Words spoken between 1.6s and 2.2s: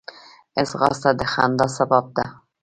سبب